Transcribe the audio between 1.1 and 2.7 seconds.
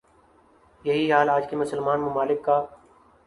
حال آج کے مسلمان ممالک کا